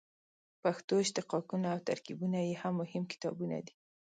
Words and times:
پښتو 0.61 0.93
اشتقاقونه 1.03 1.67
او 1.73 1.79
ترکیبونه 1.89 2.39
یې 2.47 2.53
هم 2.61 2.73
مهم 2.81 3.03
کتابونه 3.11 3.57
دي. 3.65 3.73